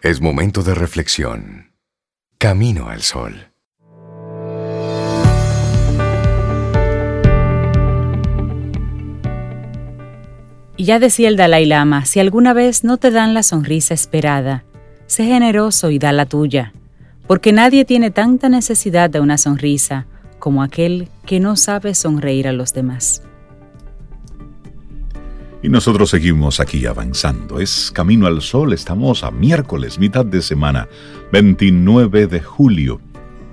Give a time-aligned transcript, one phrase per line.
[0.00, 1.72] Es momento de reflexión.
[2.38, 3.48] Camino al sol.
[10.78, 14.62] Ya decía el Dalai Lama, si alguna vez no te dan la sonrisa esperada,
[15.08, 16.72] sé generoso y da la tuya,
[17.26, 20.06] porque nadie tiene tanta necesidad de una sonrisa
[20.38, 23.22] como aquel que no sabe sonreír a los demás.
[25.60, 27.58] Y nosotros seguimos aquí avanzando.
[27.58, 30.88] Es Camino al Sol, estamos a miércoles, mitad de semana,
[31.32, 33.00] 29 de julio.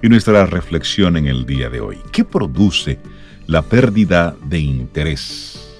[0.00, 1.98] Y nuestra reflexión en el día de hoy.
[2.12, 3.00] ¿Qué produce
[3.48, 5.76] la pérdida de interés?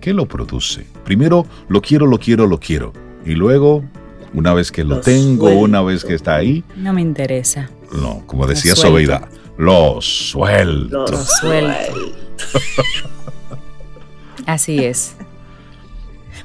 [0.00, 0.86] ¿Qué lo produce?
[1.04, 2.92] Primero, lo quiero, lo quiero, lo quiero.
[3.24, 3.84] Y luego,
[4.34, 6.64] una vez que lo, tengo, una vez que está ahí.
[6.76, 7.70] No me interesa.
[7.92, 11.06] No, como decía Sobeida, lo suelto.
[11.06, 12.12] Lo suelto.
[14.46, 15.17] Así es.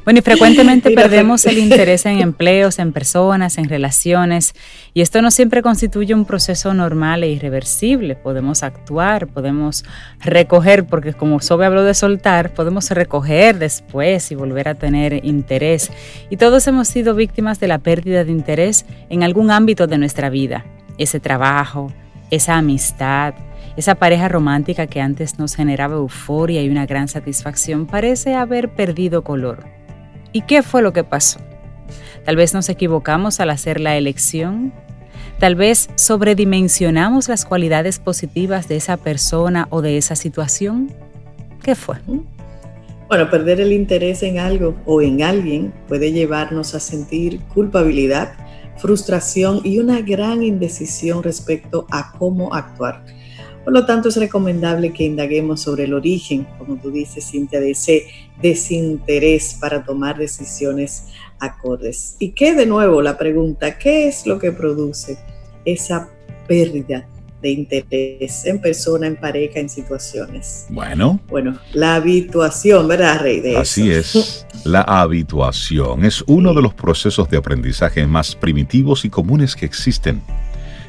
[0.03, 4.53] Bueno, y frecuentemente perdemos el interés en empleos, en personas, en relaciones,
[4.93, 8.15] y esto no siempre constituye un proceso normal e irreversible.
[8.15, 9.85] Podemos actuar, podemos
[10.19, 15.91] recoger, porque como Sobe habló de soltar, podemos recoger después y volver a tener interés.
[16.29, 20.29] Y todos hemos sido víctimas de la pérdida de interés en algún ámbito de nuestra
[20.29, 20.65] vida.
[20.97, 21.91] Ese trabajo,
[22.29, 23.33] esa amistad,
[23.77, 29.23] esa pareja romántica que antes nos generaba euforia y una gran satisfacción parece haber perdido
[29.23, 29.82] color.
[30.33, 31.39] ¿Y qué fue lo que pasó?
[32.25, 34.73] Tal vez nos equivocamos al hacer la elección.
[35.39, 40.91] Tal vez sobredimensionamos las cualidades positivas de esa persona o de esa situación.
[41.61, 41.97] ¿Qué fue?
[43.07, 48.33] Bueno, perder el interés en algo o en alguien puede llevarnos a sentir culpabilidad,
[48.77, 53.05] frustración y una gran indecisión respecto a cómo actuar.
[53.63, 57.71] Por lo tanto, es recomendable que indaguemos sobre el origen, como tú dices, Cintia, de
[57.71, 58.07] ese
[58.41, 61.07] desinterés para tomar decisiones
[61.39, 62.17] acordes.
[62.19, 65.17] Y qué de nuevo la pregunta, ¿qué es lo que produce
[65.65, 66.09] esa
[66.47, 67.07] pérdida
[67.41, 70.65] de interés en persona, en pareja, en situaciones?
[70.69, 71.21] Bueno.
[71.29, 73.39] Bueno, la habituación, ¿verdad, Rey?
[73.39, 74.45] De así es.
[74.65, 80.21] La habituación es uno de los procesos de aprendizaje más primitivos y comunes que existen.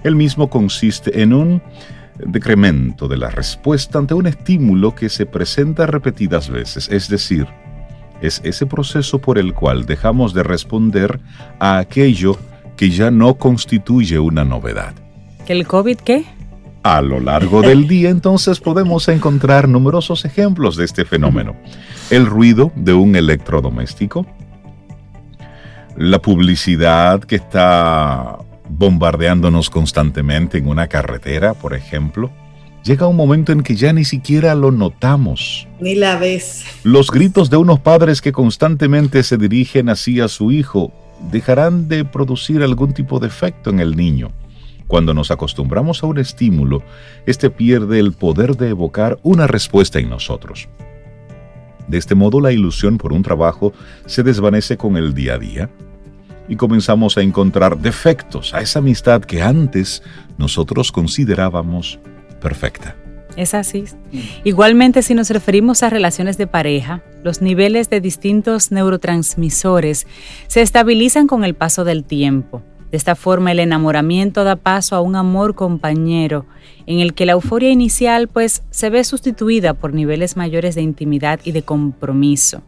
[0.05, 1.63] El mismo consiste en un
[2.19, 7.47] decremento de la respuesta ante un estímulo que se presenta repetidas veces, es decir,
[8.21, 11.21] es ese proceso por el cual dejamos de responder
[11.59, 12.39] a aquello
[12.77, 14.95] que ya no constituye una novedad.
[15.47, 16.25] ¿Que el COVID qué?
[16.83, 21.57] A lo largo del día entonces podemos encontrar numerosos ejemplos de este fenómeno.
[22.11, 24.27] El ruido de un electrodoméstico,
[25.97, 28.39] la publicidad que está
[28.69, 32.31] bombardeándonos constantemente en una carretera, por ejemplo,
[32.85, 35.67] llega un momento en que ya ni siquiera lo notamos.
[35.81, 36.65] Ni la ves.
[36.83, 40.93] Los gritos de unos padres que constantemente se dirigen así a su hijo
[41.31, 44.33] dejarán de producir algún tipo de efecto en el niño.
[44.87, 46.83] Cuando nos acostumbramos a un estímulo,
[47.27, 50.69] este pierde el poder de evocar una respuesta en nosotros.
[51.89, 53.73] De este modo, la ilusión por un trabajo
[54.07, 55.71] se desvanece con el día a día
[56.49, 60.03] y comenzamos a encontrar defectos a esa amistad que antes
[60.38, 61.99] nosotros considerábamos
[62.41, 62.97] perfecta.
[63.37, 63.84] Es así.
[64.44, 70.06] Igualmente, si nos referimos a relaciones de pareja, los niveles de distintos neurotransmisores
[70.47, 72.62] se estabilizan con el paso del tiempo.
[72.93, 76.47] De esta forma, el enamoramiento da paso a un amor compañero,
[76.87, 81.41] en el que la euforia inicial pues se ve sustituida por niveles mayores de intimidad
[81.43, 82.62] y de compromiso.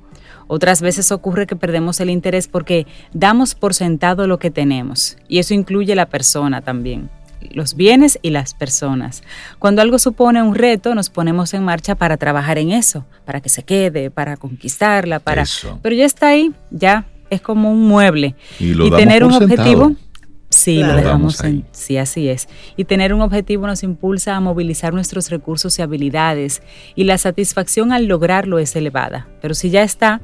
[0.47, 5.39] Otras veces ocurre que perdemos el interés porque damos por sentado lo que tenemos, y
[5.39, 7.11] eso incluye la persona también
[7.53, 9.23] los bienes y las personas.
[9.59, 13.49] Cuando algo supone un reto, nos ponemos en marcha para trabajar en eso, para que
[13.49, 15.45] se quede, para conquistarla, para...
[15.83, 18.35] Pero ya está ahí, ya es como un mueble.
[18.59, 19.93] Y, tener un objetivo...
[20.57, 22.49] Sí, lo dejamos en, sí, así es.
[22.79, 26.63] Y tener un objetivo nos impulsa a movilizar nuestros recursos y habilidades,
[26.95, 29.29] y la satisfacción al lograrlo es elevada.
[29.43, 30.23] Pero si ya está,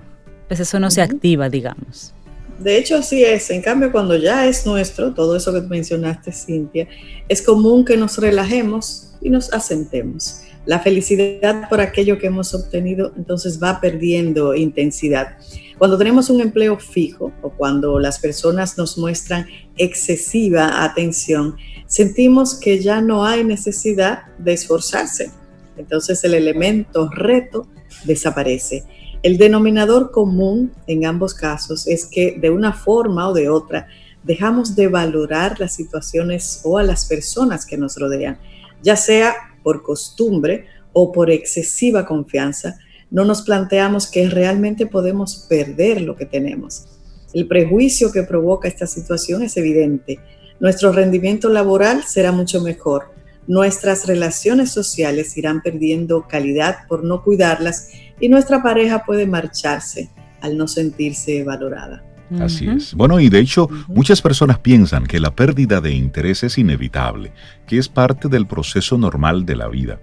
[0.48, 2.14] pues eso no se activa, digamos.
[2.58, 3.50] De hecho, así es.
[3.50, 6.88] En cambio, cuando ya es nuestro, todo eso que mencionaste, Cintia,
[7.28, 10.40] es común que nos relajemos y nos asentemos.
[10.64, 15.36] La felicidad por aquello que hemos obtenido entonces va perdiendo intensidad.
[15.76, 21.56] Cuando tenemos un empleo fijo o cuando las personas nos muestran excesiva atención,
[21.86, 25.32] sentimos que ya no hay necesidad de esforzarse.
[25.76, 27.66] Entonces el elemento reto
[28.04, 28.84] desaparece.
[29.24, 33.88] El denominador común en ambos casos es que de una forma o de otra
[34.22, 38.38] dejamos de valorar las situaciones o a las personas que nos rodean,
[38.82, 42.78] ya sea por costumbre o por excesiva confianza,
[43.10, 46.86] no nos planteamos que realmente podemos perder lo que tenemos.
[47.34, 50.18] El prejuicio que provoca esta situación es evidente.
[50.60, 53.12] Nuestro rendimiento laboral será mucho mejor.
[53.46, 57.88] Nuestras relaciones sociales irán perdiendo calidad por no cuidarlas
[58.20, 60.10] y nuestra pareja puede marcharse
[60.40, 62.04] al no sentirse valorada.
[62.40, 62.94] Así es.
[62.94, 67.32] Bueno, y de hecho, muchas personas piensan que la pérdida de interés es inevitable,
[67.66, 70.00] que es parte del proceso normal de la vida.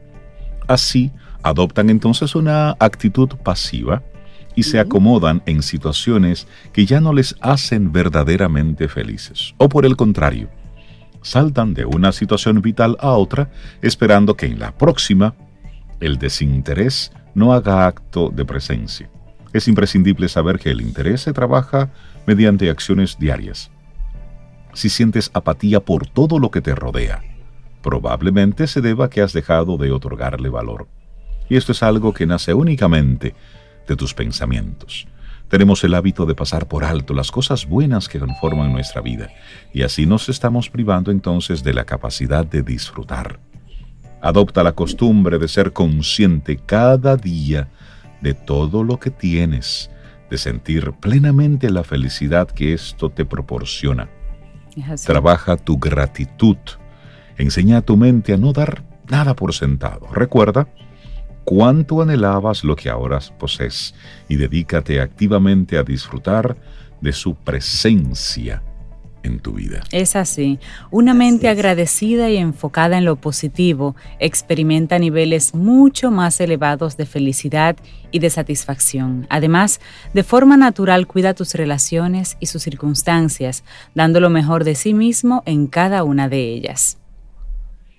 [0.67, 1.11] Así,
[1.43, 4.03] adoptan entonces una actitud pasiva
[4.55, 9.53] y se acomodan en situaciones que ya no les hacen verdaderamente felices.
[9.57, 10.49] O por el contrario,
[11.21, 13.49] saltan de una situación vital a otra
[13.81, 15.35] esperando que en la próxima
[15.99, 19.09] el desinterés no haga acto de presencia.
[19.51, 21.89] Es imprescindible saber que el interés se trabaja
[22.27, 23.71] mediante acciones diarias.
[24.73, 27.23] Si sientes apatía por todo lo que te rodea,
[27.81, 30.87] probablemente se deba que has dejado de otorgarle valor.
[31.49, 33.33] Y esto es algo que nace únicamente
[33.87, 35.07] de tus pensamientos.
[35.49, 39.29] Tenemos el hábito de pasar por alto las cosas buenas que conforman nuestra vida,
[39.73, 43.39] y así nos estamos privando entonces de la capacidad de disfrutar.
[44.21, 47.69] Adopta la costumbre de ser consciente cada día
[48.21, 49.89] de todo lo que tienes,
[50.29, 54.09] de sentir plenamente la felicidad que esto te proporciona.
[55.05, 56.57] Trabaja tu gratitud.
[57.37, 60.07] Enseña a tu mente a no dar nada por sentado.
[60.13, 60.67] Recuerda
[61.43, 63.95] cuánto anhelabas lo que ahora posees
[64.27, 66.57] y dedícate activamente a disfrutar
[67.01, 68.61] de su presencia
[69.23, 69.81] en tu vida.
[69.91, 70.59] Es así.
[70.91, 77.75] Una mente agradecida y enfocada en lo positivo experimenta niveles mucho más elevados de felicidad
[78.11, 79.27] y de satisfacción.
[79.29, 79.79] Además,
[80.13, 83.63] de forma natural cuida tus relaciones y sus circunstancias,
[83.95, 86.97] dando lo mejor de sí mismo en cada una de ellas.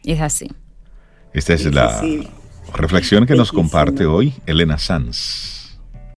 [0.05, 0.49] Es así.
[1.33, 2.03] Esta es la
[2.75, 5.60] reflexión que nos comparte hoy Elena Sanz.